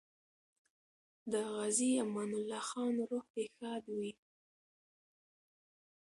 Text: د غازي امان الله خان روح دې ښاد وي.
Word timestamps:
د 1.31 1.33
غازي 1.53 1.89
امان 2.03 2.31
الله 2.39 2.61
خان 2.69 2.93
روح 3.09 3.25
دې 3.35 3.45
ښاد 3.55 3.83
وي. 3.97 4.11